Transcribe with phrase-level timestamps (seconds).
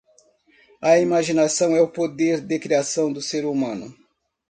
[0.81, 3.95] A imaginação é o poder de criação do ser humano